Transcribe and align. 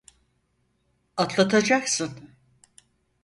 Atlatacaksın. 1.17 2.31